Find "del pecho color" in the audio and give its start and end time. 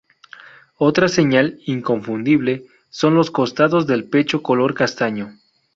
3.85-4.73